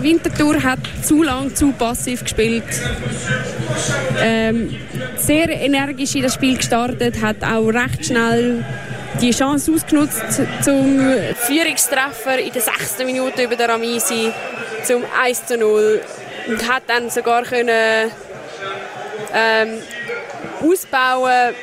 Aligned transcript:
Winterthur 0.00 0.62
hat 0.62 0.78
zu 1.02 1.22
lang 1.22 1.54
zu 1.54 1.72
passiv 1.72 2.22
gespielt. 2.22 2.64
Ähm, 4.20 4.74
sehr 5.16 5.48
energisch 5.48 6.14
in 6.14 6.22
das 6.22 6.34
Spiel 6.34 6.56
gestartet, 6.56 7.20
hat 7.20 7.42
auch 7.42 7.68
recht 7.68 8.06
schnell 8.06 8.64
die 9.20 9.30
Chance 9.30 9.72
ausgenutzt 9.72 10.22
zum 10.62 11.00
Führungstreffer 11.34 12.38
in 12.38 12.52
der 12.52 12.62
sechsten 12.62 13.06
Minute 13.06 13.42
über 13.44 13.56
der 13.56 13.68
Ramisi 13.68 14.30
zum 14.84 15.02
1 15.20 15.46
zu 15.46 15.58
0 15.58 16.00
und 16.48 16.68
hat 16.68 16.84
dann 16.86 17.10
sogar 17.10 17.42
können 17.42 18.10
ähm, 19.34 19.68
ausbauen 20.62 21.54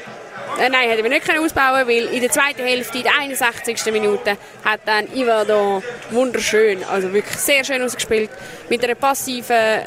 äh, 0.60 0.70
nein, 0.70 0.90
hätten 0.90 1.04
wir 1.04 1.10
nicht 1.10 1.26
können 1.26 1.44
ausbauen 1.44 1.88
weil 1.88 2.06
in 2.06 2.22
der 2.22 2.32
zweiten 2.32 2.64
Hälfte, 2.64 2.98
in 2.98 3.04
der 3.04 3.14
61. 3.20 3.92
Minute, 3.92 4.38
hat 4.64 4.82
dann 4.86 5.08
Ivadon 5.14 5.84
wunderschön, 6.12 6.84
also 6.84 7.12
wirklich 7.14 7.38
sehr 7.38 7.64
schön 7.64 7.82
ausgespielt, 7.82 8.30
mit 8.70 8.84
einer 8.84 8.96
passiven 8.96 9.84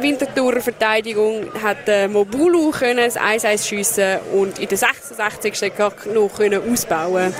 Winterthurer 0.00 0.60
Verteidigung 0.60 1.46
hat 1.62 1.88
äh, 1.88 2.06
Mobulu 2.06 2.70
können 2.70 2.98
das 2.98 3.16
1-1 3.16 3.66
schiessen 3.66 4.18
und 4.34 4.58
in 4.58 4.68
der 4.68 4.78
66. 4.78 5.72
noch 6.12 6.36
können 6.36 6.70
ausbauen. 6.70 7.34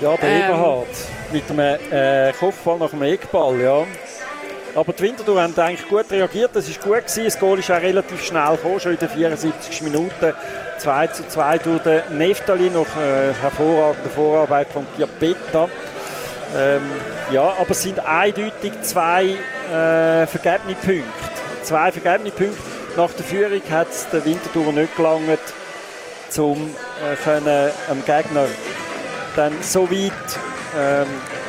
Ja, 0.00 0.16
der 0.16 0.28
ähm, 0.28 0.42
Eberhard 0.42 0.88
mit 1.32 1.48
dem 1.48 1.58
äh, 1.58 2.32
Kopfball 2.38 2.78
nach 2.78 2.90
dem 2.90 3.02
Eckball, 3.02 3.60
ja. 3.60 3.86
Aber 4.74 4.92
die 4.92 5.02
Winterthur 5.04 5.40
haben 5.40 5.56
eigentlich 5.56 5.88
gut 5.88 6.10
reagiert, 6.10 6.50
das 6.54 6.68
war 6.68 6.82
gut 6.82 7.06
gewesen. 7.06 7.24
Das 7.24 7.38
Goal 7.38 7.58
ist 7.60 7.70
auch 7.70 7.80
relativ 7.80 8.24
schnell 8.24 8.56
gekommen, 8.56 8.80
schon 8.80 8.92
in 8.92 8.98
der 8.98 9.08
74. 9.08 9.82
Minute. 9.82 10.34
2 10.78 11.06
zu 11.08 11.28
2 11.28 11.58
durch 11.58 11.82
den 11.82 12.18
Neftali, 12.18 12.68
noch 12.70 12.86
äh, 12.96 13.32
hervorragende 13.40 14.10
Vorarbeit 14.10 14.68
von 14.68 14.84
Piapetta. 14.96 15.68
Ähm, 16.56 16.82
ja, 17.32 17.42
aber 17.42 17.70
es 17.70 17.82
sind 17.82 18.00
eindeutig 18.00 18.72
zwei 18.82 19.24
äh, 19.24 20.26
vergebene 20.26 20.74
Punkte. 20.74 21.04
Zwei 21.62 21.92
vergebene 21.92 22.30
Punkte. 22.30 22.58
Nach 22.96 23.12
der 23.12 23.24
Führung 23.24 23.62
hat 23.70 23.90
es 23.90 24.08
der 24.10 24.24
Winterthur 24.24 24.72
nicht 24.72 24.96
gelangt, 24.96 25.38
um 26.36 26.70
äh, 27.02 27.16
können, 27.22 27.70
dem 27.88 28.04
Gegner 28.04 28.46
dann 29.36 29.52
so 29.62 29.90
weit 29.90 30.12
ähm, 30.78 31.06
äh, 31.06 31.43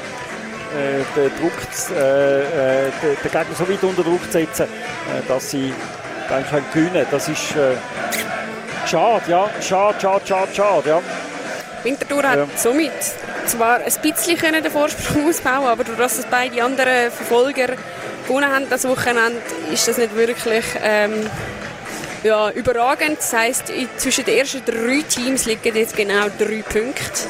den, 1.16 1.31
Druck, 1.40 1.54
äh, 1.95 2.88
äh 2.88 2.92
den, 3.02 3.31
Gegner 3.31 3.45
so 3.58 3.70
weit 3.70 3.84
unter 3.84 4.04
Druck 4.04 4.23
zu 4.26 4.31
setzen, 4.31 4.64
äh, 4.64 5.28
dass 5.28 5.52
sie 5.52 5.73
dann 6.30 6.45
können 6.48 6.66
gewinnen 6.73 7.06
Das 7.12 7.28
ist 7.28 7.56
äh, 7.56 7.76
schade, 8.88 9.23
ja. 9.28 9.50
Schade, 9.62 10.00
schade, 10.00 10.26
schade, 10.26 10.53
schade, 10.53 10.90
ja. 10.90 11.02
Winterthur 11.84 12.23
hat 12.23 12.38
ja. 12.38 12.48
somit 12.56 12.92
zwar 13.46 13.78
ein 13.78 13.94
bisschen 14.02 14.38
den 14.64 14.72
Vorsprung 14.72 15.28
ausbauen 15.30 15.68
aber 15.68 15.84
dadurch, 15.84 16.00
dass 16.14 16.26
beide 16.26 16.64
anderen 16.64 17.12
Verfolger 17.12 17.76
gewonnen 18.28 18.52
haben 18.52 18.70
das 18.70 18.88
Wochenende, 18.88 19.42
ist 19.72 19.88
das 19.88 19.98
nicht 19.98 20.16
wirklich 20.16 20.66
ähm, 20.81 21.30
ja, 22.23 22.50
überragend. 22.52 23.20
Das 23.20 23.34
heisst, 23.34 23.72
zwischen 23.98 24.26
den 24.26 24.40
ersten 24.40 24.66
drei 24.66 25.03
Teams 25.08 25.46
liegen 25.46 25.76
jetzt 25.76 25.96
genau 25.96 26.26
drei 26.40 26.64
Punkte. 26.64 27.30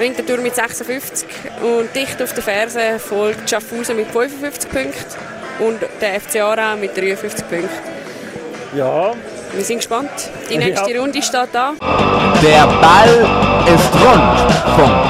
Winterthur 0.00 0.38
mit 0.38 0.54
56 0.54 1.28
und 1.62 1.94
dicht 1.94 2.22
auf 2.22 2.32
der 2.32 2.42
Ferse 2.42 2.98
folgt 2.98 3.50
Schaffhausen 3.50 3.96
mit 3.96 4.06
55 4.10 4.70
Punkten 4.70 4.98
und 5.58 5.78
der 6.00 6.18
FC 6.18 6.36
Aarau 6.36 6.76
mit 6.78 6.96
53 6.96 7.46
Punkten. 7.46 7.68
Ja. 8.74 9.12
Wir 9.52 9.64
sind 9.64 9.78
gespannt. 9.78 10.10
Die 10.48 10.56
nächste 10.56 10.90
ja. 10.90 11.00
Runde 11.00 11.20
steht 11.22 11.48
da. 11.52 11.74
Der 12.42 12.66
Ball 12.66 13.28
ist 13.66 13.92
rund. 13.94 14.76
Punkt. 14.76 15.09